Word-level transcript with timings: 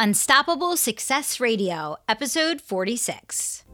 Unstoppable 0.00 0.76
Success 0.76 1.40
Radio, 1.40 1.96
episode 2.08 2.60
46. 2.60 3.64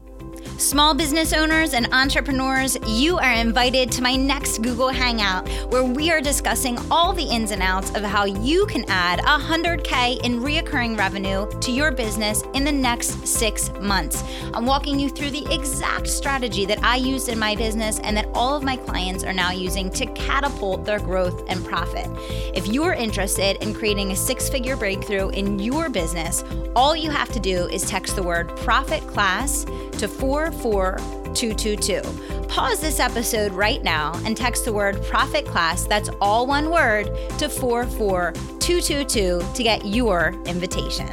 Small 0.57 0.93
business 0.93 1.33
owners 1.33 1.73
and 1.73 1.93
entrepreneurs, 1.93 2.77
you 2.87 3.17
are 3.17 3.33
invited 3.33 3.91
to 3.91 4.01
my 4.01 4.15
next 4.15 4.59
Google 4.59 4.87
Hangout 4.87 5.49
where 5.69 5.83
we 5.83 6.09
are 6.11 6.21
discussing 6.21 6.77
all 6.89 7.11
the 7.11 7.25
ins 7.25 7.51
and 7.51 7.61
outs 7.61 7.89
of 7.89 8.03
how 8.03 8.23
you 8.23 8.65
can 8.67 8.85
add 8.87 9.19
100K 9.19 10.23
in 10.23 10.39
reoccurring 10.39 10.97
revenue 10.97 11.45
to 11.59 11.71
your 11.73 11.91
business 11.91 12.43
in 12.53 12.63
the 12.63 12.71
next 12.71 13.27
six 13.27 13.69
months. 13.81 14.23
I'm 14.53 14.65
walking 14.65 14.97
you 14.97 15.09
through 15.09 15.31
the 15.31 15.45
exact 15.53 16.07
strategy 16.07 16.65
that 16.67 16.81
I 16.81 16.95
used 16.95 17.27
in 17.27 17.37
my 17.37 17.53
business 17.55 17.99
and 17.99 18.15
that 18.15 18.29
all 18.33 18.55
of 18.55 18.63
my 18.63 18.77
clients 18.77 19.25
are 19.25 19.33
now 19.33 19.51
using 19.51 19.89
to 19.89 20.05
catapult 20.13 20.85
their 20.85 20.99
growth 20.99 21.43
and 21.49 21.65
profit. 21.65 22.07
If 22.55 22.67
you 22.67 22.83
are 22.85 22.93
interested 22.93 23.61
in 23.61 23.73
creating 23.73 24.11
a 24.11 24.15
six 24.15 24.47
figure 24.47 24.77
breakthrough 24.77 25.29
in 25.29 25.59
your 25.59 25.89
business, 25.89 26.45
all 26.77 26.95
you 26.95 27.11
have 27.11 27.31
to 27.33 27.41
do 27.41 27.67
is 27.67 27.83
text 27.83 28.15
the 28.15 28.23
word 28.23 28.55
profit 28.55 29.05
class 29.05 29.65
to 29.97 30.07
44222. 30.51 32.01
Pause 32.47 32.79
this 32.79 32.99
episode 32.99 33.51
right 33.51 33.83
now 33.83 34.13
and 34.25 34.37
text 34.37 34.65
the 34.65 34.73
word 34.73 35.03
profit 35.03 35.45
class, 35.45 35.85
that's 35.85 36.09
all 36.21 36.47
one 36.47 36.69
word, 36.69 37.05
to 37.37 37.49
44222 37.49 39.41
to 39.53 39.63
get 39.63 39.85
your 39.85 40.33
invitation. 40.45 41.07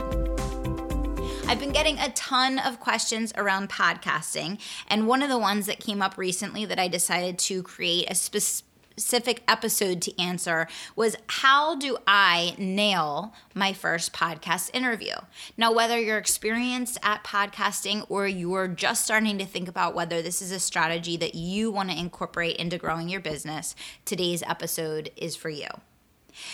I've 1.49 1.61
been 1.61 1.73
getting 1.73 1.99
a 1.99 2.11
ton 2.13 2.59
of 2.61 2.81
questions 2.81 3.33
around 3.37 3.69
podcasting, 3.69 4.59
and 4.89 5.07
one 5.07 5.23
of 5.23 5.29
the 5.29 5.39
ones 5.39 5.67
that 5.67 5.81
came 5.81 6.01
up 6.01 6.17
recently 6.17 6.65
that 6.65 6.79
I 6.79 6.89
decided 6.89 7.39
to 7.41 7.63
create 7.63 8.09
a 8.11 8.15
specific 8.15 8.72
specific 8.97 9.43
episode 9.49 10.03
to 10.03 10.21
answer 10.21 10.69
was 10.97 11.17
how 11.29 11.75
do 11.77 11.97
I 12.07 12.55
nail 12.59 13.35
my 13.55 13.73
first 13.73 14.13
podcast 14.13 14.71
interview? 14.75 15.15
Now, 15.57 15.73
whether 15.73 15.99
you're 15.99 16.19
experienced 16.19 16.99
at 17.03 17.25
podcasting 17.25 18.05
or 18.09 18.27
you're 18.27 18.69
just 18.69 19.05
starting 19.05 19.39
to 19.39 19.47
think 19.47 19.69
about 19.69 19.95
whether 19.95 20.21
this 20.21 20.43
is 20.43 20.53
a 20.53 20.61
strategy 20.61 21.17
that 21.17 21.35
you 21.35 21.71
want 21.71 21.91
to 21.91 21.99
incorporate 21.99 22.57
into 22.57 22.79
growing 22.79 23.09
your 23.09 23.21
business, 23.21 23.75
today's 24.05 24.43
episode 24.43 25.11
is 25.17 25.37
for 25.37 25.49
you. 25.49 25.69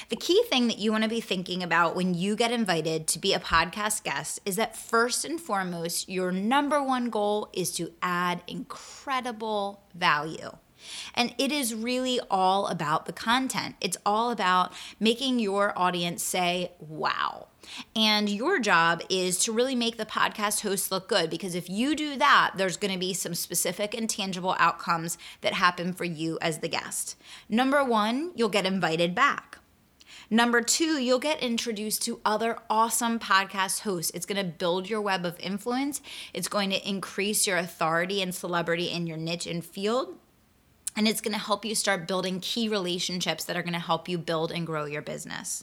The 0.08 0.16
key 0.16 0.42
thing 0.48 0.68
that 0.68 0.78
you 0.78 0.90
want 0.90 1.04
to 1.04 1.10
be 1.10 1.20
thinking 1.20 1.62
about 1.62 1.94
when 1.94 2.14
you 2.14 2.34
get 2.36 2.50
invited 2.50 3.06
to 3.08 3.18
be 3.18 3.32
a 3.32 3.38
podcast 3.38 4.02
guest 4.02 4.40
is 4.44 4.56
that 4.56 4.76
first 4.76 5.24
and 5.24 5.40
foremost, 5.40 6.08
your 6.08 6.32
number 6.32 6.82
one 6.82 7.10
goal 7.10 7.48
is 7.52 7.70
to 7.72 7.92
add 8.02 8.42
incredible 8.46 9.82
value. 9.94 10.50
And 11.14 11.34
it 11.38 11.52
is 11.52 11.74
really 11.74 12.20
all 12.30 12.66
about 12.66 13.06
the 13.06 13.12
content. 13.12 13.76
It's 13.80 13.96
all 14.04 14.30
about 14.30 14.72
making 15.00 15.38
your 15.38 15.78
audience 15.78 16.22
say, 16.22 16.72
wow. 16.78 17.48
And 17.94 18.28
your 18.28 18.58
job 18.58 19.02
is 19.10 19.38
to 19.40 19.52
really 19.52 19.74
make 19.74 19.96
the 19.96 20.06
podcast 20.06 20.62
host 20.62 20.90
look 20.90 21.08
good 21.08 21.28
because 21.30 21.54
if 21.54 21.68
you 21.68 21.94
do 21.94 22.16
that, 22.16 22.52
there's 22.56 22.76
going 22.76 22.92
to 22.92 22.98
be 22.98 23.12
some 23.12 23.34
specific 23.34 23.94
and 23.94 24.08
tangible 24.08 24.56
outcomes 24.58 25.18
that 25.40 25.54
happen 25.54 25.92
for 25.92 26.04
you 26.04 26.38
as 26.40 26.58
the 26.58 26.68
guest. 26.68 27.16
Number 27.48 27.84
one, 27.84 28.32
you'll 28.34 28.48
get 28.48 28.66
invited 28.66 29.14
back. 29.14 29.58
Number 30.30 30.60
two, 30.60 31.00
you'll 31.02 31.18
get 31.18 31.42
introduced 31.42 32.02
to 32.02 32.20
other 32.22 32.58
awesome 32.68 33.18
podcast 33.18 33.80
hosts. 33.80 34.12
It's 34.14 34.26
going 34.26 34.44
to 34.44 34.52
build 34.52 34.88
your 34.88 35.00
web 35.00 35.24
of 35.24 35.40
influence. 35.40 36.02
It's 36.34 36.48
going 36.48 36.68
to 36.70 36.86
increase 36.86 37.46
your 37.46 37.56
authority 37.56 38.20
and 38.20 38.34
celebrity 38.34 38.90
in 38.90 39.06
your 39.06 39.16
niche 39.16 39.46
and 39.46 39.64
field 39.64 40.18
and 40.98 41.06
it's 41.06 41.20
going 41.20 41.32
to 41.32 41.38
help 41.38 41.64
you 41.64 41.76
start 41.76 42.08
building 42.08 42.40
key 42.40 42.68
relationships 42.68 43.44
that 43.44 43.56
are 43.56 43.62
going 43.62 43.72
to 43.72 43.78
help 43.78 44.08
you 44.08 44.18
build 44.18 44.50
and 44.50 44.66
grow 44.66 44.84
your 44.84 45.00
business. 45.00 45.62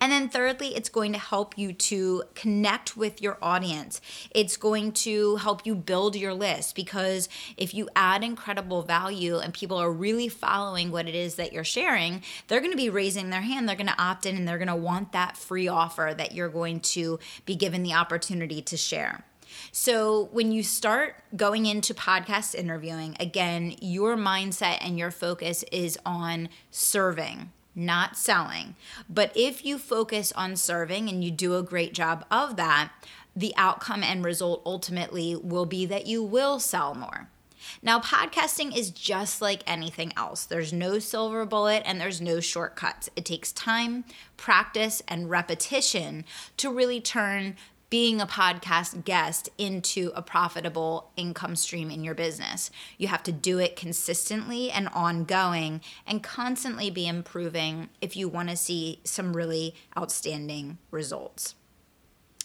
And 0.00 0.10
then, 0.10 0.28
thirdly, 0.28 0.74
it's 0.74 0.88
going 0.88 1.12
to 1.12 1.20
help 1.20 1.56
you 1.56 1.72
to 1.72 2.24
connect 2.34 2.96
with 2.96 3.22
your 3.22 3.38
audience. 3.40 4.00
It's 4.32 4.56
going 4.56 4.90
to 4.92 5.36
help 5.36 5.64
you 5.64 5.76
build 5.76 6.16
your 6.16 6.34
list 6.34 6.74
because 6.74 7.28
if 7.56 7.74
you 7.74 7.88
add 7.94 8.24
incredible 8.24 8.82
value 8.82 9.38
and 9.38 9.54
people 9.54 9.76
are 9.76 9.90
really 9.90 10.28
following 10.28 10.90
what 10.90 11.08
it 11.08 11.14
is 11.14 11.36
that 11.36 11.52
you're 11.52 11.64
sharing, 11.64 12.22
they're 12.48 12.60
going 12.60 12.72
to 12.72 12.76
be 12.76 12.90
raising 12.90 13.30
their 13.30 13.42
hand. 13.42 13.68
They're 13.68 13.76
going 13.76 13.86
to 13.86 14.02
opt 14.02 14.26
in 14.26 14.36
and 14.36 14.48
they're 14.48 14.58
going 14.58 14.66
to 14.66 14.74
want 14.74 15.12
that 15.12 15.36
free 15.36 15.68
offer 15.68 16.12
that 16.16 16.34
you're 16.34 16.48
going 16.48 16.80
to 16.80 17.20
be 17.44 17.54
given 17.54 17.84
the 17.84 17.94
opportunity 17.94 18.62
to 18.62 18.76
share. 18.76 19.24
So, 19.72 20.28
when 20.32 20.52
you 20.52 20.62
start 20.62 21.16
going 21.36 21.66
into 21.66 21.94
podcast 21.94 22.54
interviewing, 22.54 23.16
again, 23.20 23.74
your 23.80 24.16
mindset 24.16 24.78
and 24.80 24.98
your 24.98 25.10
focus 25.10 25.64
is 25.72 25.98
on 26.04 26.48
serving, 26.70 27.52
not 27.74 28.16
selling. 28.16 28.76
But 29.08 29.32
if 29.34 29.64
you 29.64 29.78
focus 29.78 30.32
on 30.32 30.56
serving 30.56 31.08
and 31.08 31.24
you 31.24 31.30
do 31.30 31.56
a 31.56 31.62
great 31.62 31.92
job 31.92 32.24
of 32.30 32.56
that, 32.56 32.92
the 33.34 33.52
outcome 33.56 34.02
and 34.02 34.24
result 34.24 34.62
ultimately 34.64 35.36
will 35.36 35.66
be 35.66 35.84
that 35.86 36.06
you 36.06 36.22
will 36.22 36.58
sell 36.58 36.94
more. 36.94 37.28
Now, 37.82 38.00
podcasting 38.00 38.76
is 38.76 38.90
just 38.90 39.42
like 39.42 39.62
anything 39.66 40.12
else. 40.16 40.44
There's 40.44 40.72
no 40.72 40.98
silver 40.98 41.44
bullet 41.44 41.82
and 41.84 42.00
there's 42.00 42.20
no 42.20 42.40
shortcuts. 42.40 43.10
It 43.16 43.24
takes 43.24 43.52
time, 43.52 44.04
practice, 44.36 45.02
and 45.08 45.30
repetition 45.30 46.24
to 46.58 46.70
really 46.70 47.00
turn 47.00 47.56
being 47.88 48.20
a 48.20 48.26
podcast 48.26 49.04
guest 49.04 49.48
into 49.58 50.12
a 50.14 50.22
profitable 50.22 51.10
income 51.16 51.54
stream 51.54 51.90
in 51.90 52.02
your 52.02 52.14
business. 52.14 52.70
You 52.98 53.08
have 53.08 53.22
to 53.24 53.32
do 53.32 53.58
it 53.58 53.76
consistently 53.76 54.70
and 54.70 54.88
ongoing 54.88 55.80
and 56.06 56.22
constantly 56.22 56.90
be 56.90 57.06
improving 57.06 57.88
if 58.00 58.16
you 58.16 58.28
want 58.28 58.50
to 58.50 58.56
see 58.56 59.00
some 59.04 59.36
really 59.36 59.74
outstanding 59.96 60.78
results. 60.90 61.54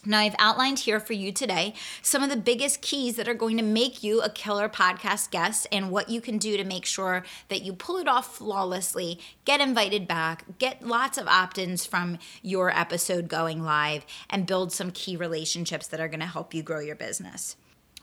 Now, 0.04 0.20
I've 0.20 0.36
outlined 0.40 0.80
here 0.80 1.00
for 1.00 1.14
you 1.14 1.32
today 1.32 1.76
some 2.02 2.24
of 2.24 2.32
the 2.32 2.36
biggest 2.36 2.82
keys 2.82 3.18
that 3.18 3.28
are 3.28 3.36
going 3.36 3.58
to 3.58 3.64
make 3.64 4.02
you 4.02 4.22
a 4.22 4.32
killer 4.32 4.68
podcast 4.68 5.30
guest 5.30 5.68
and 5.72 5.92
what 5.92 6.10
you 6.10 6.22
can 6.22 6.40
do 6.40 6.58
to 6.58 6.64
make 6.64 6.86
sure 6.86 7.24
that 7.50 7.62
you 7.62 7.74
pull 7.74 7.98
it 7.98 8.08
off 8.08 8.38
flawlessly, 8.38 9.20
get 9.46 9.62
invited 9.62 10.08
back, 10.08 10.58
get 10.58 10.82
lots 10.82 11.20
of 11.20 11.28
opt 11.28 11.60
ins 11.60 11.86
from 11.86 12.18
your 12.42 12.76
episode 12.76 13.28
going 13.28 13.62
live, 13.62 14.04
and 14.28 14.48
build 14.48 14.72
some 14.72 14.90
key 14.90 15.16
relationships 15.16 15.86
that 15.88 16.00
are 16.00 16.08
going 16.08 16.20
to 16.20 16.26
help 16.26 16.56
you 16.56 16.64
grow 16.64 16.80
your 16.80 16.96
business. 16.96 17.56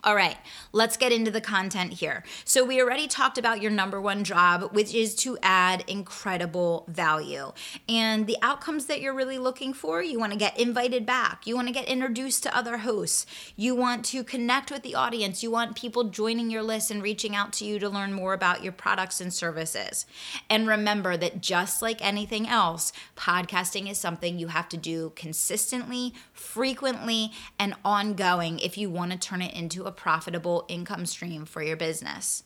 All 0.04 0.14
right, 0.14 0.36
let's 0.72 0.96
get 0.96 1.10
into 1.10 1.32
the 1.32 1.40
content 1.40 1.94
here. 1.94 2.22
So, 2.44 2.64
we 2.64 2.80
already 2.80 3.08
talked 3.08 3.36
about 3.36 3.60
your 3.60 3.72
number 3.72 4.00
one 4.00 4.22
job, 4.22 4.72
which 4.72 4.94
is 4.94 5.16
to 5.16 5.36
add 5.42 5.82
incredible 5.88 6.84
value. 6.86 7.52
And 7.88 8.28
the 8.28 8.36
outcomes 8.40 8.86
that 8.86 9.00
you're 9.00 9.14
really 9.14 9.38
looking 9.38 9.72
for 9.72 10.00
you 10.00 10.20
want 10.20 10.32
to 10.32 10.38
get 10.38 10.58
invited 10.58 11.04
back, 11.04 11.48
you 11.48 11.56
want 11.56 11.66
to 11.66 11.74
get 11.74 11.88
introduced 11.88 12.44
to 12.44 12.56
other 12.56 12.78
hosts, 12.78 13.26
you 13.56 13.74
want 13.74 14.04
to 14.06 14.22
connect 14.22 14.70
with 14.70 14.84
the 14.84 14.94
audience, 14.94 15.42
you 15.42 15.50
want 15.50 15.74
people 15.76 16.04
joining 16.04 16.48
your 16.48 16.62
list 16.62 16.92
and 16.92 17.02
reaching 17.02 17.34
out 17.34 17.52
to 17.54 17.64
you 17.64 17.80
to 17.80 17.88
learn 17.88 18.12
more 18.12 18.34
about 18.34 18.62
your 18.62 18.72
products 18.72 19.20
and 19.20 19.34
services. 19.34 20.06
And 20.48 20.68
remember 20.68 21.16
that 21.16 21.40
just 21.40 21.82
like 21.82 22.04
anything 22.04 22.46
else, 22.46 22.92
podcasting 23.16 23.90
is 23.90 23.98
something 23.98 24.38
you 24.38 24.46
have 24.46 24.68
to 24.68 24.76
do 24.76 25.12
consistently, 25.16 26.14
frequently, 26.32 27.32
and 27.58 27.74
ongoing 27.84 28.60
if 28.60 28.78
you 28.78 28.88
want 28.88 29.10
to 29.10 29.18
turn 29.18 29.42
it 29.42 29.54
into 29.54 29.87
a 29.88 29.92
profitable 29.92 30.64
income 30.68 31.06
stream 31.06 31.44
for 31.44 31.62
your 31.62 31.76
business. 31.76 32.44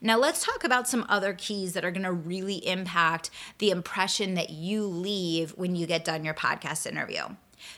Now, 0.00 0.18
let's 0.18 0.44
talk 0.44 0.64
about 0.64 0.88
some 0.88 1.04
other 1.08 1.34
keys 1.34 1.72
that 1.72 1.84
are 1.84 1.90
going 1.90 2.04
to 2.04 2.12
really 2.12 2.66
impact 2.66 3.30
the 3.58 3.70
impression 3.70 4.34
that 4.34 4.50
you 4.50 4.84
leave 4.86 5.50
when 5.52 5.76
you 5.76 5.86
get 5.86 6.04
done 6.04 6.24
your 6.24 6.34
podcast 6.34 6.86
interview. 6.86 7.22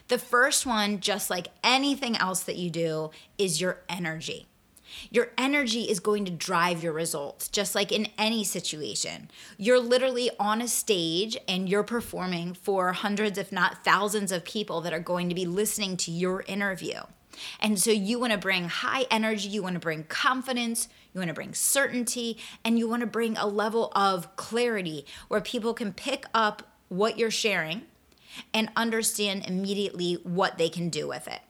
The 0.07 0.17
first 0.17 0.65
one, 0.65 0.99
just 0.99 1.29
like 1.29 1.47
anything 1.63 2.17
else 2.17 2.43
that 2.43 2.57
you 2.57 2.69
do, 2.69 3.11
is 3.37 3.61
your 3.61 3.81
energy. 3.89 4.47
Your 5.11 5.29
energy 5.37 5.83
is 5.83 5.99
going 5.99 6.25
to 6.25 6.31
drive 6.31 6.83
your 6.83 6.93
results, 6.93 7.47
just 7.47 7.75
like 7.75 7.91
in 7.91 8.07
any 8.17 8.43
situation. 8.43 9.29
You're 9.57 9.79
literally 9.79 10.31
on 10.39 10.61
a 10.61 10.67
stage 10.67 11.37
and 11.47 11.69
you're 11.69 11.83
performing 11.83 12.53
for 12.53 12.91
hundreds, 12.93 13.37
if 13.37 13.51
not 13.51 13.83
thousands, 13.83 14.31
of 14.31 14.43
people 14.43 14.81
that 14.81 14.93
are 14.93 14.99
going 14.99 15.29
to 15.29 15.35
be 15.35 15.45
listening 15.45 15.95
to 15.97 16.11
your 16.11 16.43
interview. 16.47 17.01
And 17.59 17.79
so 17.79 17.91
you 17.91 18.19
want 18.19 18.33
to 18.33 18.37
bring 18.37 18.69
high 18.69 19.05
energy, 19.11 19.49
you 19.49 19.63
want 19.63 19.75
to 19.75 19.79
bring 19.79 20.03
confidence, 20.05 20.87
you 21.13 21.19
want 21.19 21.29
to 21.29 21.33
bring 21.33 21.53
certainty, 21.53 22.37
and 22.63 22.77
you 22.77 22.87
want 22.87 23.01
to 23.01 23.07
bring 23.07 23.37
a 23.37 23.47
level 23.47 23.91
of 23.95 24.35
clarity 24.35 25.05
where 25.27 25.41
people 25.41 25.73
can 25.73 25.93
pick 25.93 26.25
up 26.33 26.63
what 26.89 27.17
you're 27.17 27.31
sharing 27.31 27.83
and 28.53 28.69
understand 28.75 29.45
immediately 29.45 30.13
what 30.23 30.57
they 30.57 30.69
can 30.69 30.89
do 30.89 31.07
with 31.07 31.27
it. 31.27 31.41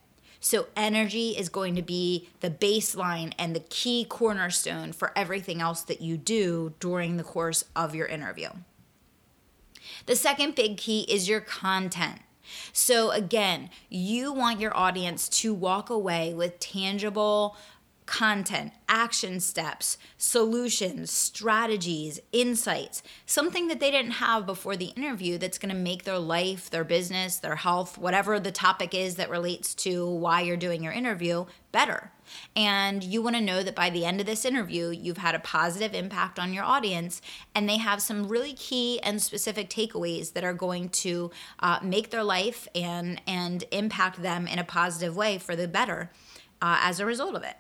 So, 0.42 0.68
energy 0.76 1.32
is 1.32 1.50
going 1.50 1.76
to 1.76 1.82
be 1.82 2.30
the 2.40 2.50
baseline 2.50 3.34
and 3.38 3.54
the 3.54 3.60
key 3.60 4.06
cornerstone 4.06 4.94
for 4.94 5.12
everything 5.14 5.60
else 5.60 5.82
that 5.82 6.02
you 6.02 6.16
do 6.16 6.74
during 6.80 7.18
the 7.18 7.26
course 7.26 7.66
of 7.76 7.94
your 7.94 8.08
interview. 8.08 8.50
The 10.06 10.16
second 10.16 10.56
big 10.56 10.78
key 10.78 11.02
is 11.02 11.28
your 11.28 11.42
content. 11.42 12.22
So, 12.74 13.12
again, 13.12 13.70
you 13.90 14.34
want 14.34 14.60
your 14.60 14.76
audience 14.76 15.30
to 15.30 15.54
walk 15.54 15.90
away 15.90 16.34
with 16.34 16.60
tangible 16.60 17.56
content, 18.10 18.74
action 18.88 19.40
steps, 19.40 19.96
solutions, 20.18 21.12
strategies, 21.12 22.20
insights, 22.32 23.04
something 23.28 23.68
that 23.68 23.80
they 23.80 23.92
didn't 23.92 24.14
have 24.14 24.48
before 24.48 24.76
the 24.76 24.88
interview 24.98 25.38
that's 25.38 25.60
going 25.60 25.74
to 25.74 25.80
make 25.80 26.06
their 26.06 26.18
life, 26.18 26.72
their 26.72 26.84
business, 26.84 27.38
their 27.38 27.58
health, 27.58 28.00
whatever 28.00 28.40
the 28.40 28.52
topic 28.52 28.96
is 28.96 29.16
that 29.16 29.30
relates 29.30 29.76
to 29.76 30.10
why 30.10 30.42
you're 30.42 30.58
doing 30.58 30.84
your 30.84 30.92
interview 30.92 31.46
better. 31.72 32.12
And 32.56 33.04
you 33.04 33.22
want 33.22 33.36
to 33.36 33.42
know 33.42 33.64
that 33.64 33.76
by 33.76 33.90
the 33.90 34.06
end 34.06 34.20
of 34.20 34.26
this 34.26 34.46
interview, 34.46 34.90
you've 34.90 35.18
had 35.18 35.36
a 35.36 35.40
positive 35.40 35.94
impact 35.94 36.40
on 36.40 36.54
your 36.54 36.64
audience 36.64 37.22
and 37.56 37.68
they 37.68 37.78
have 37.78 38.02
some 38.02 38.28
really 38.28 38.54
key 38.54 39.00
and 39.02 39.22
specific 39.22 39.70
takeaways 39.70 40.34
that 40.34 40.44
are 40.44 40.54
going 40.54 40.90
to 40.90 41.32
uh, 41.60 41.80
make 41.84 42.10
their 42.10 42.24
life 42.24 42.68
and, 42.76 43.22
and 43.28 43.64
impact 43.72 44.22
them 44.22 44.48
in 44.48 44.60
a 44.60 44.64
positive 44.64 45.16
way 45.16 45.38
for 45.38 45.56
the 45.56 45.68
better 45.68 46.12
uh, 46.62 46.80
as 46.82 47.00
a 47.00 47.06
result 47.06 47.36
of 47.36 47.44
it. 47.44 47.56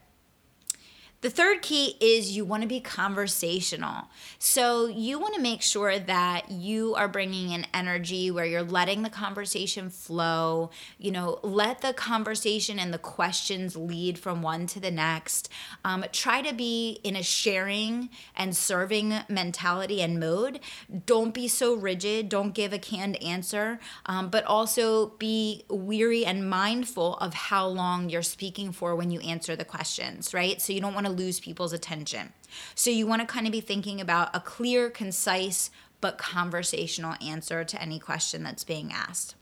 The 1.22 1.30
third 1.30 1.62
key 1.62 1.98
is 2.00 2.38
you 2.38 2.46
want 2.46 2.64
to 2.64 2.68
be 2.68 2.80
conversational. 2.80 4.08
So 4.38 4.88
you 4.88 5.20
want 5.20 5.36
to 5.36 5.42
make 5.42 5.62
sure 5.62 6.00
that 6.00 6.50
you 6.50 6.96
are 6.96 7.10
bringing 7.10 7.54
an 7.54 7.68
energy 7.74 8.32
where 8.32 8.46
you're 8.46 8.64
letting 8.64 9.02
the 9.02 9.10
conversation 9.10 9.90
flow. 9.90 10.70
You 10.98 11.12
know, 11.12 11.40
let 11.44 11.82
the 11.82 11.92
conversation 11.92 12.80
and 12.80 12.94
the 12.94 12.98
questions 12.98 13.76
lead 13.76 14.18
from 14.18 14.42
one 14.42 14.66
to 14.68 14.80
the 14.80 14.92
next. 14.92 15.50
Um, 15.84 16.06
try 16.14 16.42
to 16.42 16.54
be 16.54 17.02
in 17.04 17.18
a 17.18 17.24
sharing 17.24 18.10
and 18.34 18.56
serving 18.56 19.14
mentality 19.28 20.02
and 20.02 20.22
mode. 20.22 20.62
Don't 21.06 21.34
be 21.34 21.50
so 21.50 21.74
rigid. 21.74 22.30
Don't 22.30 22.54
give 22.54 22.72
a 22.72 22.80
canned 22.80 23.22
answer, 23.22 23.82
um, 24.06 24.30
but 24.30 24.46
also 24.46 25.08
be 25.20 25.66
weary 25.70 26.26
and 26.26 26.50
mindful 26.50 27.18
of 27.18 27.34
how 27.34 27.68
long 27.68 28.10
you're 28.10 28.22
speaking 28.22 28.72
for 28.72 28.96
when 28.96 29.12
you 29.12 29.20
answer 29.20 29.58
the 29.58 29.66
questions, 29.66 30.34
right? 30.34 30.62
So 30.62 30.72
you 30.72 30.80
don't 30.80 30.94
want 30.94 31.08
to 31.08 31.09
to 31.10 31.24
lose 31.24 31.40
people's 31.40 31.74
attention. 31.74 32.34
So 32.76 32.90
you 32.90 33.08
want 33.08 33.22
to 33.22 33.28
kind 33.28 33.46
of 33.46 33.52
be 33.52 33.62
thinking 33.62 34.00
about 34.00 34.36
a 34.36 34.40
clear, 34.40 34.90
concise, 34.90 35.72
but 36.02 36.18
conversational 36.18 37.16
answer 37.22 37.64
to 37.64 37.82
any 37.82 38.00
question 38.00 38.44
that's 38.44 38.64
being 38.64 38.92
asked. 38.92 39.36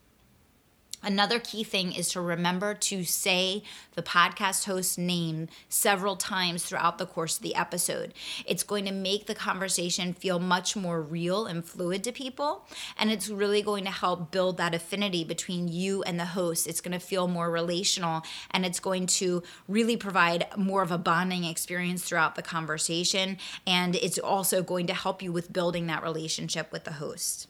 Another 1.08 1.40
key 1.40 1.64
thing 1.64 1.94
is 1.94 2.10
to 2.10 2.20
remember 2.20 2.74
to 2.74 3.06
say 3.06 3.64
the 3.94 4.04
podcast 4.04 4.66
host's 4.66 4.98
name 4.98 5.48
several 5.70 6.18
times 6.18 6.66
throughout 6.66 6.98
the 6.98 7.06
course 7.06 7.38
of 7.38 7.44
the 7.44 7.56
episode. 7.56 8.14
It's 8.46 8.62
going 8.62 8.84
to 8.84 8.92
make 8.92 9.26
the 9.26 9.34
conversation 9.34 10.12
feel 10.12 10.38
much 10.38 10.76
more 10.76 11.02
real 11.02 11.46
and 11.46 11.64
fluid 11.64 12.04
to 12.04 12.12
people, 12.12 12.68
and 13.00 13.10
it's 13.10 13.30
really 13.30 13.62
going 13.62 13.86
to 13.86 13.90
help 13.90 14.32
build 14.32 14.58
that 14.58 14.76
affinity 14.76 15.24
between 15.24 15.70
you 15.70 16.04
and 16.04 16.20
the 16.20 16.26
host. 16.26 16.68
It's 16.68 16.82
going 16.82 16.92
to 16.92 17.00
feel 17.00 17.30
more 17.30 17.50
relational, 17.50 18.24
and 18.52 18.66
it's 18.66 18.82
going 18.82 19.08
to 19.08 19.44
really 19.70 19.96
provide 19.96 20.48
more 20.58 20.82
of 20.82 20.92
a 20.92 20.98
bonding 20.98 21.46
experience 21.46 22.04
throughout 22.04 22.36
the 22.36 22.42
conversation, 22.42 23.38
and 23.66 23.96
it's 23.96 24.20
also 24.20 24.62
going 24.62 24.88
to 24.88 24.94
help 24.94 25.22
you 25.22 25.32
with 25.32 25.54
building 25.54 25.88
that 25.88 26.04
relationship 26.04 26.70
with 26.74 26.84
the 26.84 26.92
host 26.92 27.48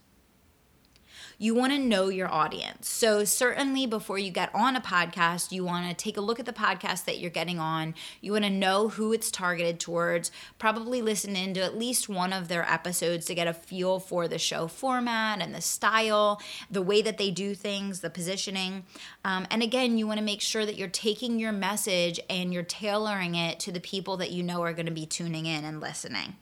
you 1.37 1.53
want 1.53 1.71
to 1.71 1.79
know 1.79 2.09
your 2.09 2.31
audience. 2.31 2.89
So, 2.89 3.23
certainly 3.23 3.85
before 3.85 4.17
you 4.17 4.31
get 4.31 4.53
on 4.55 4.75
a 4.75 4.81
podcast, 4.81 5.51
you 5.51 5.63
want 5.63 5.87
to 5.87 5.93
take 5.93 6.17
a 6.17 6.21
look 6.21 6.39
at 6.39 6.45
the 6.45 6.53
podcast 6.53 7.05
that 7.05 7.19
you're 7.19 7.29
getting 7.29 7.59
on. 7.59 7.93
You 8.21 8.31
want 8.31 8.45
to 8.45 8.49
know 8.49 8.89
who 8.89 9.13
it's 9.13 9.29
targeted 9.29 9.79
towards, 9.79 10.31
probably 10.57 11.01
listen 11.01 11.35
into 11.35 11.63
at 11.63 11.77
least 11.77 12.09
one 12.09 12.33
of 12.33 12.47
their 12.47 12.63
episodes 12.67 13.25
to 13.27 13.35
get 13.35 13.47
a 13.47 13.53
feel 13.53 13.99
for 13.99 14.27
the 14.27 14.39
show 14.39 14.67
format 14.67 15.41
and 15.41 15.53
the 15.53 15.61
style, 15.61 16.41
the 16.71 16.81
way 16.81 17.01
that 17.01 17.17
they 17.17 17.29
do 17.29 17.53
things, 17.53 17.99
the 17.99 18.09
positioning. 18.09 18.85
Um, 19.23 19.45
and 19.51 19.61
again, 19.61 19.97
you 19.97 20.07
want 20.07 20.17
to 20.17 20.25
make 20.25 20.41
sure 20.41 20.65
that 20.65 20.77
you're 20.77 20.87
taking 20.87 21.39
your 21.39 21.51
message 21.51 22.19
and 22.29 22.53
you're 22.53 22.63
tailoring 22.63 23.35
it 23.35 23.59
to 23.61 23.71
the 23.71 23.79
people 23.79 24.17
that 24.17 24.31
you 24.31 24.41
know 24.41 24.61
are 24.63 24.73
going 24.73 24.85
to 24.87 24.91
be 24.91 25.05
tuning 25.05 25.45
in 25.45 25.63
and 25.63 25.79
listening. 25.79 26.35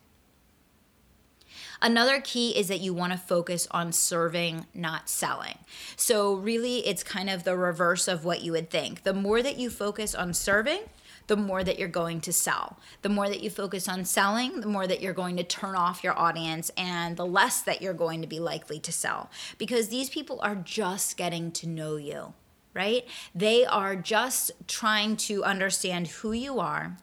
Another 1.82 2.22
key 2.22 2.58
is 2.58 2.68
that 2.68 2.82
you 2.82 2.94
want 2.94 3.12
to 3.12 3.18
focus 3.18 3.68
on 3.72 3.92
serving, 3.92 4.66
not 4.74 5.10
selling. 5.10 5.60
So, 5.96 6.36
really, 6.36 6.86
it's 6.88 7.04
kind 7.04 7.30
of 7.30 7.44
the 7.44 7.58
reverse 7.58 8.08
of 8.08 8.26
what 8.26 8.42
you 8.42 8.52
would 8.54 8.70
think. 8.70 9.04
The 9.04 9.14
more 9.14 9.42
that 9.42 9.58
you 9.58 9.70
focus 9.70 10.16
on 10.16 10.34
serving, 10.34 10.82
the 11.28 11.36
more 11.36 11.64
that 11.64 11.80
you're 11.80 11.88
going 11.88 12.22
to 12.22 12.34
sell. 12.34 12.78
The 13.02 13.10
more 13.10 13.28
that 13.30 13.42
you 13.42 13.50
focus 13.50 13.88
on 13.88 14.06
selling, 14.06 14.62
the 14.62 14.68
more 14.68 14.88
that 14.88 15.02
you're 15.02 15.14
going 15.14 15.38
to 15.38 15.44
turn 15.44 15.76
off 15.76 16.04
your 16.04 16.18
audience 16.18 16.72
and 16.78 17.18
the 17.18 17.26
less 17.26 17.62
that 17.62 17.82
you're 17.82 17.94
going 17.94 18.22
to 18.22 18.28
be 18.28 18.40
likely 18.40 18.80
to 18.80 18.92
sell 18.92 19.30
because 19.58 19.90
these 19.90 20.10
people 20.10 20.40
are 20.42 20.56
just 20.56 21.18
getting 21.18 21.52
to 21.54 21.68
know 21.68 21.96
you, 21.96 22.34
right? 22.74 23.08
They 23.34 23.66
are 23.66 23.96
just 23.96 24.52
trying 24.68 25.18
to 25.18 25.44
understand 25.44 26.08
who 26.08 26.32
you 26.32 26.60
are, 26.60 26.98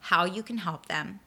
how 0.00 0.24
you 0.24 0.42
can 0.42 0.58
help 0.58 0.86
them, 0.86 1.20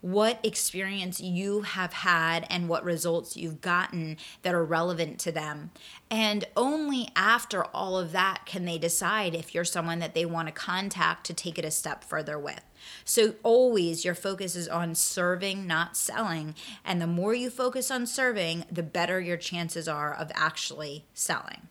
what 0.00 0.38
experience 0.44 1.20
you 1.20 1.62
have 1.62 1.92
had 1.92 2.46
and 2.48 2.68
what 2.68 2.84
results 2.84 3.36
you've 3.36 3.60
gotten 3.60 4.16
that 4.42 4.54
are 4.54 4.64
relevant 4.64 5.18
to 5.20 5.32
them. 5.32 5.70
And 6.10 6.44
only 6.56 7.08
after 7.16 7.64
all 7.64 7.98
of 7.98 8.12
that 8.12 8.46
can 8.46 8.64
they 8.64 8.78
decide 8.78 9.34
if 9.34 9.54
you're 9.54 9.64
someone 9.64 9.98
that 9.98 10.14
they 10.14 10.24
want 10.24 10.48
to 10.48 10.52
contact 10.52 11.26
to 11.26 11.34
take 11.34 11.58
it 11.58 11.64
a 11.64 11.70
step 11.70 12.04
further 12.04 12.38
with. 12.38 12.62
So, 13.04 13.34
always 13.42 14.04
your 14.04 14.14
focus 14.14 14.54
is 14.54 14.68
on 14.68 14.94
serving, 14.94 15.66
not 15.66 15.96
selling. 15.96 16.54
And 16.84 17.02
the 17.02 17.06
more 17.08 17.34
you 17.34 17.50
focus 17.50 17.90
on 17.90 18.06
serving, 18.06 18.64
the 18.70 18.84
better 18.84 19.20
your 19.20 19.36
chances 19.36 19.88
are 19.88 20.14
of 20.14 20.30
actually 20.34 21.04
selling. 21.12 21.68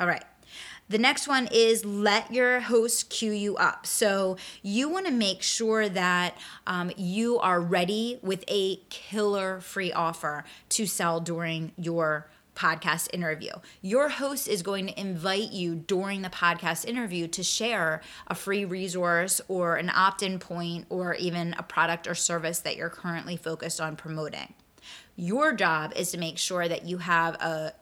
All 0.00 0.06
right. 0.06 0.24
The 0.88 0.98
next 0.98 1.26
one 1.26 1.48
is 1.50 1.84
let 1.84 2.32
your 2.32 2.60
host 2.60 3.08
cue 3.08 3.32
you 3.32 3.56
up. 3.56 3.86
So 3.86 4.36
you 4.62 4.88
want 4.88 5.06
to 5.06 5.12
make 5.12 5.42
sure 5.42 5.88
that 5.88 6.36
um, 6.66 6.92
you 6.96 7.38
are 7.38 7.60
ready 7.60 8.18
with 8.22 8.44
a 8.48 8.76
killer 8.90 9.60
free 9.60 9.92
offer 9.92 10.44
to 10.70 10.86
sell 10.86 11.20
during 11.20 11.72
your 11.78 12.28
podcast 12.54 13.08
interview. 13.12 13.50
Your 13.82 14.08
host 14.08 14.46
is 14.46 14.62
going 14.62 14.86
to 14.86 15.00
invite 15.00 15.52
you 15.52 15.74
during 15.74 16.22
the 16.22 16.28
podcast 16.28 16.84
interview 16.84 17.26
to 17.28 17.42
share 17.42 18.00
a 18.26 18.34
free 18.34 18.64
resource 18.64 19.40
or 19.48 19.76
an 19.76 19.90
opt 19.92 20.22
in 20.22 20.38
point 20.38 20.86
or 20.88 21.14
even 21.14 21.54
a 21.58 21.62
product 21.62 22.06
or 22.06 22.14
service 22.14 22.60
that 22.60 22.76
you're 22.76 22.90
currently 22.90 23.36
focused 23.36 23.80
on 23.80 23.96
promoting. 23.96 24.54
Your 25.16 25.52
job 25.52 25.92
is 25.96 26.12
to 26.12 26.18
make 26.18 26.38
sure 26.38 26.68
that 26.68 26.84
you 26.84 26.98
have 26.98 27.34
a 27.36 27.72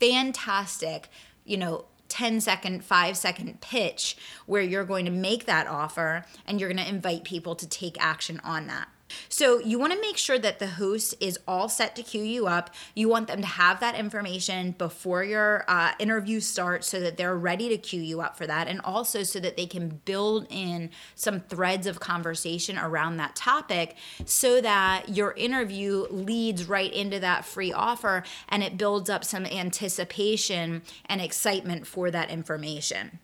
fantastic, 0.00 1.08
you 1.44 1.56
know, 1.56 1.84
10 2.18 2.40
second, 2.40 2.84
5 2.84 3.16
second 3.16 3.60
pitch 3.60 4.16
where 4.46 4.60
you're 4.60 4.84
going 4.84 5.04
to 5.04 5.10
make 5.12 5.46
that 5.46 5.68
offer 5.68 6.24
and 6.46 6.58
you're 6.58 6.68
going 6.68 6.84
to 6.84 6.88
invite 6.88 7.22
people 7.22 7.54
to 7.54 7.68
take 7.68 7.96
action 8.00 8.40
on 8.42 8.66
that. 8.66 8.88
So 9.28 9.58
you 9.60 9.78
want 9.78 9.92
to 9.92 10.00
make 10.00 10.16
sure 10.16 10.38
that 10.38 10.58
the 10.58 10.66
host 10.66 11.14
is 11.20 11.38
all 11.46 11.68
set 11.68 11.96
to 11.96 12.02
cue 12.02 12.22
you 12.22 12.46
up. 12.46 12.70
You 12.94 13.08
want 13.08 13.28
them 13.28 13.40
to 13.40 13.46
have 13.46 13.80
that 13.80 13.94
information 13.94 14.72
before 14.72 15.24
your 15.24 15.64
uh, 15.68 15.92
interview 15.98 16.40
starts 16.40 16.88
so 16.88 17.00
that 17.00 17.16
they're 17.16 17.36
ready 17.36 17.68
to 17.68 17.78
cue 17.78 18.00
you 18.00 18.20
up 18.20 18.36
for 18.36 18.46
that. 18.46 18.68
And 18.68 18.80
also 18.82 19.22
so 19.22 19.40
that 19.40 19.56
they 19.56 19.66
can 19.66 20.00
build 20.04 20.46
in 20.50 20.90
some 21.14 21.40
threads 21.40 21.86
of 21.86 22.00
conversation 22.00 22.78
around 22.78 23.16
that 23.18 23.36
topic 23.36 23.96
so 24.24 24.60
that 24.60 25.08
your 25.08 25.32
interview 25.32 26.06
leads 26.10 26.68
right 26.68 26.92
into 26.92 27.20
that 27.20 27.44
free 27.44 27.72
offer 27.72 28.24
and 28.48 28.62
it 28.62 28.76
builds 28.76 29.08
up 29.10 29.24
some 29.24 29.46
anticipation 29.46 30.82
and 31.06 31.20
excitement 31.20 31.86
for 31.86 32.10
that 32.10 32.30
information. 32.30 33.18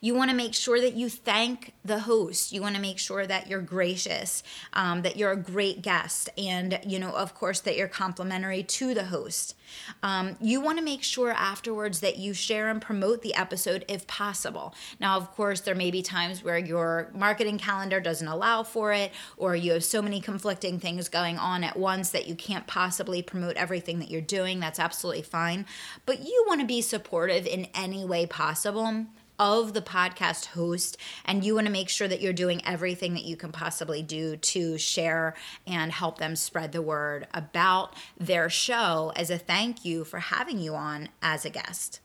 You 0.00 0.14
want 0.14 0.30
to 0.30 0.36
make 0.36 0.54
sure 0.54 0.80
that 0.80 0.94
you 0.94 1.08
thank 1.08 1.72
the 1.84 2.00
host. 2.00 2.52
You 2.52 2.60
want 2.60 2.76
to 2.76 2.80
make 2.80 2.98
sure 2.98 3.26
that 3.26 3.48
you're 3.48 3.60
gracious, 3.60 4.42
um, 4.72 5.02
that 5.02 5.16
you're 5.16 5.32
a 5.32 5.36
great 5.36 5.82
guest, 5.82 6.30
and, 6.36 6.78
you 6.86 6.98
know, 6.98 7.12
of 7.12 7.34
course, 7.34 7.60
that 7.60 7.76
you're 7.76 7.88
complimentary 7.88 8.62
to 8.62 8.94
the 8.94 9.04
host. 9.04 9.56
Um, 10.02 10.36
you 10.40 10.60
want 10.60 10.78
to 10.78 10.84
make 10.84 11.02
sure 11.02 11.32
afterwards 11.32 12.00
that 12.00 12.18
you 12.18 12.34
share 12.34 12.68
and 12.68 12.80
promote 12.80 13.22
the 13.22 13.34
episode 13.34 13.84
if 13.88 14.06
possible. 14.06 14.74
Now, 15.00 15.16
of 15.16 15.30
course, 15.32 15.60
there 15.60 15.74
may 15.74 15.90
be 15.90 16.02
times 16.02 16.44
where 16.44 16.58
your 16.58 17.10
marketing 17.14 17.58
calendar 17.58 18.00
doesn't 18.00 18.28
allow 18.28 18.62
for 18.62 18.92
it, 18.92 19.12
or 19.36 19.56
you 19.56 19.72
have 19.72 19.84
so 19.84 20.02
many 20.02 20.20
conflicting 20.20 20.78
things 20.78 21.08
going 21.08 21.38
on 21.38 21.64
at 21.64 21.78
once 21.78 22.10
that 22.10 22.26
you 22.28 22.34
can't 22.34 22.66
possibly 22.66 23.22
promote 23.22 23.56
everything 23.56 23.98
that 24.00 24.10
you're 24.10 24.20
doing. 24.20 24.60
That's 24.60 24.78
absolutely 24.78 25.22
fine. 25.22 25.66
But 26.06 26.20
you 26.20 26.44
want 26.46 26.60
to 26.60 26.66
be 26.66 26.82
supportive 26.82 27.46
in 27.46 27.68
any 27.74 28.04
way 28.04 28.26
possible 28.26 29.06
of 29.38 29.72
the 29.72 29.82
podcast 29.82 30.46
host 30.46 30.96
and 31.24 31.44
you 31.44 31.54
want 31.54 31.66
to 31.66 31.72
make 31.72 31.88
sure 31.88 32.08
that 32.08 32.20
you're 32.20 32.32
doing 32.32 32.64
everything 32.64 33.14
that 33.14 33.24
you 33.24 33.36
can 33.36 33.52
possibly 33.52 34.02
do 34.02 34.36
to 34.36 34.78
share 34.78 35.34
and 35.66 35.92
help 35.92 36.18
them 36.18 36.36
spread 36.36 36.72
the 36.72 36.82
word 36.82 37.26
about 37.34 37.94
their 38.18 38.48
show 38.48 39.12
as 39.16 39.30
a 39.30 39.38
thank 39.38 39.84
you 39.84 40.04
for 40.04 40.18
having 40.18 40.58
you 40.58 40.74
on 40.74 41.08
as 41.22 41.44
a 41.44 41.50
guest. 41.50 42.00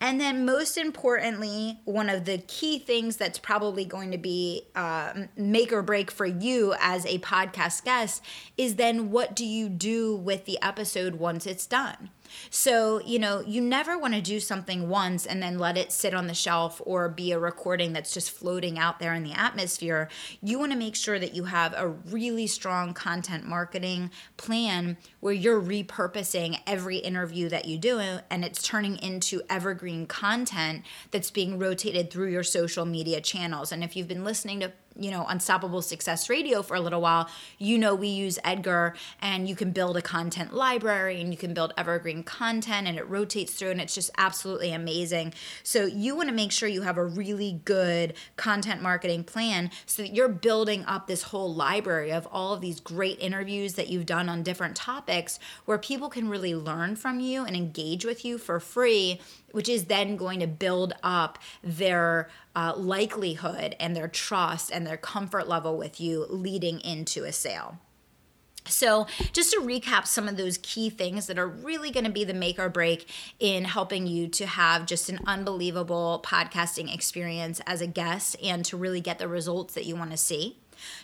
And 0.00 0.20
then, 0.20 0.44
most 0.44 0.78
importantly, 0.78 1.80
one 1.84 2.08
of 2.08 2.24
the 2.24 2.38
key 2.38 2.78
things 2.78 3.16
that's 3.16 3.38
probably 3.38 3.84
going 3.84 4.12
to 4.12 4.18
be 4.18 4.62
uh, 4.76 5.12
make 5.36 5.72
or 5.72 5.82
break 5.82 6.10
for 6.10 6.26
you 6.26 6.74
as 6.80 7.04
a 7.04 7.18
podcast 7.18 7.84
guest 7.84 8.22
is 8.56 8.76
then 8.76 9.10
what 9.10 9.34
do 9.34 9.44
you 9.44 9.68
do 9.68 10.14
with 10.14 10.44
the 10.44 10.60
episode 10.62 11.16
once 11.16 11.46
it's 11.46 11.66
done? 11.66 12.10
So, 12.50 13.00
you 13.04 13.18
know, 13.18 13.40
you 13.40 13.60
never 13.60 13.98
want 13.98 14.14
to 14.14 14.20
do 14.20 14.40
something 14.40 14.88
once 14.88 15.26
and 15.26 15.42
then 15.42 15.58
let 15.58 15.76
it 15.76 15.92
sit 15.92 16.14
on 16.14 16.26
the 16.26 16.34
shelf 16.34 16.80
or 16.84 17.08
be 17.08 17.32
a 17.32 17.38
recording 17.38 17.92
that's 17.92 18.12
just 18.12 18.30
floating 18.30 18.78
out 18.78 18.98
there 18.98 19.14
in 19.14 19.24
the 19.24 19.32
atmosphere. 19.32 20.08
You 20.42 20.58
want 20.58 20.72
to 20.72 20.78
make 20.78 20.94
sure 20.94 21.18
that 21.18 21.34
you 21.34 21.44
have 21.44 21.74
a 21.76 21.88
really 21.88 22.46
strong 22.46 22.94
content 22.94 23.46
marketing 23.46 24.10
plan 24.36 24.96
where 25.20 25.32
you're 25.32 25.60
repurposing 25.60 26.60
every 26.66 26.98
interview 26.98 27.48
that 27.48 27.64
you 27.64 27.78
do 27.78 27.98
and 27.98 28.44
it's 28.44 28.62
turning 28.62 28.96
into 28.98 29.42
evergreen 29.48 29.87
content 30.06 30.84
that's 31.10 31.30
being 31.30 31.58
rotated 31.58 32.10
through 32.10 32.28
your 32.28 32.42
social 32.42 32.84
media 32.84 33.20
channels. 33.20 33.72
And 33.72 33.82
if 33.82 33.96
you've 33.96 34.08
been 34.08 34.24
listening 34.24 34.60
to 34.60 34.72
you 34.98 35.10
know 35.10 35.24
unstoppable 35.28 35.82
success 35.82 36.28
radio 36.28 36.62
for 36.62 36.74
a 36.74 36.80
little 36.80 37.00
while 37.00 37.28
you 37.58 37.78
know 37.78 37.94
we 37.94 38.08
use 38.08 38.38
edgar 38.44 38.94
and 39.20 39.48
you 39.48 39.54
can 39.54 39.70
build 39.70 39.96
a 39.96 40.02
content 40.02 40.52
library 40.52 41.20
and 41.20 41.32
you 41.32 41.38
can 41.38 41.54
build 41.54 41.72
evergreen 41.76 42.22
content 42.22 42.86
and 42.86 42.98
it 42.98 43.08
rotates 43.08 43.54
through 43.54 43.70
and 43.70 43.80
it's 43.80 43.94
just 43.94 44.10
absolutely 44.18 44.72
amazing. 44.72 45.32
So 45.62 45.84
you 45.86 46.16
want 46.16 46.28
to 46.28 46.34
make 46.34 46.52
sure 46.52 46.68
you 46.68 46.82
have 46.82 46.96
a 46.96 47.04
really 47.04 47.60
good 47.64 48.14
content 48.36 48.82
marketing 48.82 49.24
plan 49.24 49.70
so 49.86 50.02
that 50.02 50.14
you're 50.14 50.28
building 50.28 50.84
up 50.86 51.06
this 51.06 51.22
whole 51.22 51.54
library 51.54 52.12
of 52.12 52.26
all 52.30 52.52
of 52.54 52.60
these 52.60 52.80
great 52.80 53.18
interviews 53.20 53.74
that 53.74 53.88
you've 53.88 54.06
done 54.06 54.28
on 54.28 54.42
different 54.42 54.76
topics 54.76 55.38
where 55.64 55.78
people 55.78 56.08
can 56.08 56.28
really 56.28 56.54
learn 56.54 56.96
from 56.96 57.20
you 57.20 57.44
and 57.44 57.56
engage 57.56 58.04
with 58.04 58.24
you 58.24 58.38
for 58.38 58.60
free 58.60 59.20
which 59.52 59.68
is 59.68 59.86
then 59.86 60.16
going 60.16 60.40
to 60.40 60.46
build 60.46 60.92
up 61.02 61.38
their 61.62 62.28
uh, 62.58 62.74
likelihood 62.76 63.76
and 63.78 63.94
their 63.94 64.08
trust 64.08 64.72
and 64.72 64.84
their 64.84 64.96
comfort 64.96 65.46
level 65.46 65.78
with 65.78 66.00
you 66.00 66.26
leading 66.28 66.80
into 66.80 67.22
a 67.22 67.30
sale. 67.30 67.78
So, 68.66 69.06
just 69.32 69.52
to 69.52 69.60
recap 69.60 70.08
some 70.08 70.26
of 70.26 70.36
those 70.36 70.58
key 70.58 70.90
things 70.90 71.28
that 71.28 71.38
are 71.38 71.46
really 71.46 71.92
going 71.92 72.04
to 72.04 72.10
be 72.10 72.24
the 72.24 72.34
make 72.34 72.58
or 72.58 72.68
break 72.68 73.08
in 73.38 73.64
helping 73.64 74.08
you 74.08 74.26
to 74.28 74.46
have 74.46 74.86
just 74.86 75.08
an 75.08 75.20
unbelievable 75.24 76.20
podcasting 76.26 76.92
experience 76.92 77.60
as 77.64 77.80
a 77.80 77.86
guest 77.86 78.36
and 78.42 78.64
to 78.64 78.76
really 78.76 79.00
get 79.00 79.20
the 79.20 79.28
results 79.28 79.74
that 79.74 79.86
you 79.86 79.94
want 79.94 80.10
to 80.10 80.16
see. 80.16 80.58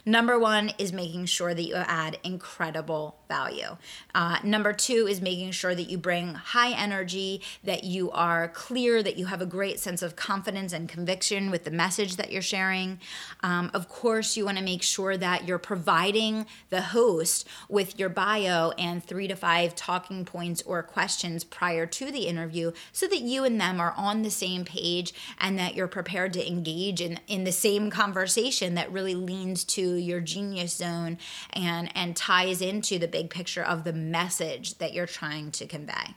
Number 0.04 0.38
one 0.38 0.72
is 0.78 0.92
making 0.92 1.26
sure 1.26 1.54
that 1.54 1.62
you 1.62 1.74
add 1.74 2.18
incredible 2.22 3.16
value. 3.28 3.76
Uh, 4.14 4.38
number 4.44 4.72
two 4.72 5.06
is 5.08 5.20
making 5.20 5.50
sure 5.52 5.74
that 5.74 5.90
you 5.90 5.98
bring 5.98 6.34
high 6.34 6.72
energy, 6.72 7.42
that 7.64 7.84
you 7.84 8.10
are 8.10 8.48
clear, 8.48 9.02
that 9.02 9.16
you 9.16 9.26
have 9.26 9.40
a 9.40 9.46
great 9.46 9.80
sense 9.80 10.02
of 10.02 10.16
confidence 10.16 10.72
and 10.72 10.88
conviction 10.88 11.50
with 11.50 11.64
the 11.64 11.70
message 11.70 12.16
that 12.16 12.30
you're 12.30 12.42
sharing. 12.42 13.00
Um, 13.42 13.70
of 13.74 13.88
course, 13.88 14.36
you 14.36 14.44
want 14.44 14.58
to 14.58 14.64
make 14.64 14.82
sure 14.82 15.16
that 15.16 15.48
you're 15.48 15.58
providing 15.58 16.46
the 16.70 16.82
host 16.82 17.48
with 17.68 17.98
your 17.98 18.08
bio 18.08 18.70
and 18.72 19.02
three 19.02 19.26
to 19.28 19.34
five 19.34 19.74
talking 19.74 20.24
points 20.24 20.62
or 20.62 20.82
questions 20.82 21.42
prior 21.44 21.86
to 21.86 22.10
the 22.10 22.26
interview 22.26 22.72
so 22.92 23.06
that 23.06 23.20
you 23.20 23.44
and 23.44 23.60
them 23.60 23.80
are 23.80 23.94
on 23.96 24.22
the 24.22 24.30
same 24.30 24.64
page 24.64 25.12
and 25.38 25.58
that 25.58 25.74
you're 25.74 25.88
prepared 25.88 26.32
to 26.34 26.46
engage 26.46 27.00
in, 27.00 27.18
in 27.26 27.44
the 27.44 27.52
same 27.52 27.90
conversation 27.90 28.74
that 28.74 28.92
really 28.92 29.14
leans 29.14 29.63
to 29.64 29.94
your 29.94 30.20
genius 30.20 30.74
zone 30.74 31.18
and 31.52 31.90
and 31.96 32.16
ties 32.16 32.60
into 32.60 32.98
the 32.98 33.08
big 33.08 33.30
picture 33.30 33.62
of 33.62 33.84
the 33.84 33.92
message 33.92 34.78
that 34.78 34.92
you're 34.92 35.06
trying 35.06 35.50
to 35.52 35.66
convey. 35.66 36.14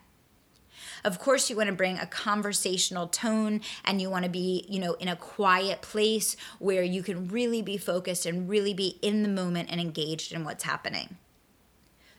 Of 1.03 1.19
course, 1.19 1.49
you 1.49 1.55
want 1.55 1.67
to 1.67 1.75
bring 1.75 1.99
a 1.99 2.05
conversational 2.05 3.07
tone 3.07 3.61
and 3.85 4.01
you 4.01 4.09
want 4.09 4.25
to 4.25 4.29
be, 4.29 4.65
you 4.67 4.79
know, 4.79 4.93
in 4.93 5.07
a 5.07 5.15
quiet 5.15 5.81
place 5.81 6.35
where 6.59 6.83
you 6.83 7.03
can 7.03 7.27
really 7.27 7.61
be 7.61 7.77
focused 7.77 8.25
and 8.25 8.49
really 8.49 8.73
be 8.73 8.97
in 9.01 9.23
the 9.23 9.29
moment 9.29 9.69
and 9.71 9.79
engaged 9.79 10.33
in 10.33 10.43
what's 10.43 10.63
happening. 10.63 11.17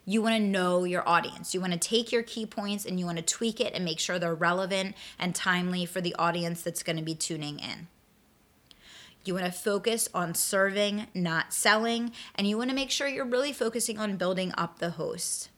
You 0.05 0.23
want 0.23 0.37
to 0.37 0.41
know 0.41 0.85
your 0.85 1.07
audience. 1.07 1.53
You 1.53 1.61
want 1.61 1.73
to 1.73 1.79
take 1.79 2.11
your 2.11 2.23
key 2.23 2.45
points 2.45 2.83
and 2.85 2.99
you 2.99 3.05
want 3.05 3.19
to 3.19 3.23
tweak 3.23 3.59
it 3.59 3.75
and 3.75 3.85
make 3.85 3.99
sure 3.99 4.17
they're 4.17 4.33
relevant 4.33 4.95
and 5.19 5.35
timely 5.35 5.85
for 5.85 6.01
the 6.01 6.15
audience 6.17 6.63
that's 6.63 6.81
going 6.81 6.97
to 6.97 7.03
be 7.03 7.13
tuning 7.13 7.59
in. 7.59 7.87
You 9.25 9.33
want 9.33 9.45
to 9.45 9.51
focus 9.51 10.07
on 10.13 10.33
serving, 10.33 11.07
not 11.13 11.53
selling, 11.53 12.11
and 12.35 12.47
you 12.47 12.57
want 12.57 12.69
to 12.69 12.75
make 12.75 12.89
sure 12.89 13.07
you're 13.07 13.25
really 13.25 13.53
focusing 13.53 13.99
on 13.99 14.17
building 14.17 14.53
up 14.57 14.79
the 14.79 14.91
host. 14.91 15.49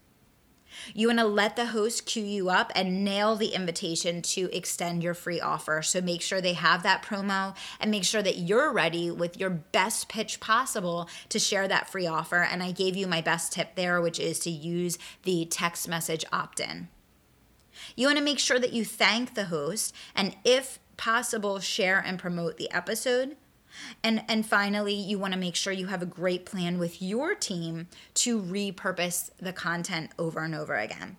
You 0.94 1.08
want 1.08 1.20
to 1.20 1.26
let 1.26 1.56
the 1.56 1.68
host 1.68 2.06
cue 2.06 2.24
you 2.24 2.50
up 2.50 2.72
and 2.76 3.04
nail 3.04 3.36
the 3.36 3.54
invitation 3.54 4.22
to 4.24 4.50
extend 4.56 5.04
your 5.04 5.14
free 5.14 5.40
offer. 5.40 5.82
So 5.82 6.02
make 6.02 6.22
sure 6.22 6.42
they 6.42 6.54
have 6.54 6.84
that 6.84 7.04
promo 7.04 7.56
and 7.80 7.92
make 7.92 8.04
sure 8.04 8.22
that 8.22 8.38
you're 8.38 8.72
ready 8.72 9.12
with 9.12 9.40
your 9.40 9.50
best 9.50 10.10
pitch 10.10 10.40
possible 10.40 11.10
to 11.30 11.40
share 11.40 11.68
that 11.68 11.90
free 11.90 12.08
offer. 12.08 12.42
And 12.42 12.64
I 12.64 12.72
gave 12.72 12.96
you 12.96 13.06
my 13.06 13.22
best 13.22 13.52
tip 13.52 13.76
there, 13.76 14.02
which 14.02 14.20
is 14.20 14.40
to 14.40 14.50
use 14.50 14.98
the 15.24 15.46
text 15.46 15.88
message 15.88 16.26
opt 16.32 16.60
in. 16.60 16.88
You 17.96 18.08
want 18.08 18.18
to 18.18 18.24
make 18.24 18.40
sure 18.40 18.60
that 18.60 18.74
you 18.74 18.86
thank 18.86 19.34
the 19.34 19.46
host 19.46 19.94
and, 20.16 20.36
if 20.44 20.80
possible, 20.98 21.60
share 21.60 22.00
and 22.00 22.18
promote 22.18 22.58
the 22.58 22.72
episode. 22.72 23.36
And 24.04 24.24
and 24.28 24.46
finally, 24.46 24.94
you 24.94 25.20
want 25.20 25.34
to 25.34 25.40
make 25.40 25.56
sure 25.56 25.74
you 25.74 25.88
have 25.88 26.02
a 26.02 26.08
great 26.08 26.46
plan 26.46 26.78
with 26.78 27.02
your 27.02 27.36
team 27.36 27.88
to 28.16 28.42
repurpose 28.42 29.32
the 29.40 29.54
content 29.54 30.12
over 30.18 30.44
and 30.44 30.56
over 30.56 30.76
again. 30.76 31.18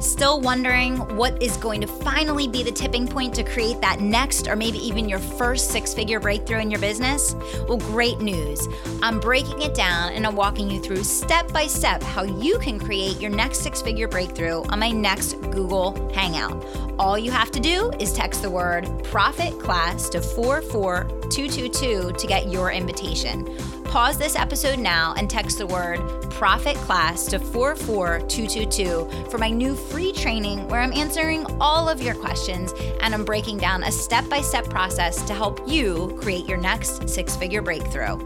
Still 0.00 0.40
wondering 0.40 0.96
what 1.14 1.42
is 1.42 1.58
going 1.58 1.82
to 1.82 1.86
finally 1.86 2.48
be 2.48 2.62
the 2.62 2.72
tipping 2.72 3.06
point 3.06 3.34
to 3.34 3.44
create 3.44 3.82
that 3.82 4.00
next 4.00 4.48
or 4.48 4.56
maybe 4.56 4.78
even 4.78 5.10
your 5.10 5.18
first 5.18 5.70
six 5.70 5.92
figure 5.92 6.18
breakthrough 6.18 6.60
in 6.60 6.70
your 6.70 6.80
business? 6.80 7.36
Well, 7.68 7.76
great 7.76 8.18
news. 8.18 8.66
I'm 9.02 9.20
breaking 9.20 9.60
it 9.60 9.74
down 9.74 10.14
and 10.14 10.26
I'm 10.26 10.36
walking 10.36 10.70
you 10.70 10.80
through 10.80 11.04
step 11.04 11.52
by 11.52 11.66
step 11.66 12.02
how 12.02 12.22
you 12.22 12.58
can 12.60 12.80
create 12.80 13.20
your 13.20 13.30
next 13.30 13.58
six 13.58 13.82
figure 13.82 14.08
breakthrough 14.08 14.62
on 14.70 14.78
my 14.78 14.90
next 14.90 15.34
Google 15.50 16.10
Hangout. 16.14 16.64
All 16.98 17.18
you 17.18 17.30
have 17.30 17.50
to 17.50 17.60
do 17.60 17.90
is 17.98 18.14
text 18.14 18.40
the 18.40 18.50
word 18.50 18.88
profit 19.04 19.60
class 19.60 20.08
to 20.10 20.22
44222 20.22 22.12
to 22.12 22.26
get 22.26 22.50
your 22.50 22.72
invitation. 22.72 23.46
Pause 23.90 24.18
this 24.18 24.36
episode 24.36 24.78
now 24.78 25.14
and 25.16 25.28
text 25.28 25.58
the 25.58 25.66
word 25.66 25.98
profit 26.30 26.76
class 26.76 27.26
to 27.26 27.40
44222 27.40 29.28
for 29.28 29.36
my 29.36 29.50
new 29.50 29.74
free 29.74 30.12
training 30.12 30.68
where 30.68 30.80
I'm 30.80 30.92
answering 30.92 31.44
all 31.60 31.88
of 31.88 32.00
your 32.00 32.14
questions 32.14 32.72
and 33.00 33.12
I'm 33.12 33.24
breaking 33.24 33.58
down 33.58 33.82
a 33.82 33.90
step 33.90 34.28
by 34.28 34.42
step 34.42 34.70
process 34.70 35.20
to 35.24 35.34
help 35.34 35.60
you 35.66 36.16
create 36.20 36.46
your 36.46 36.56
next 36.56 37.08
six 37.08 37.34
figure 37.34 37.62
breakthrough. 37.62 38.16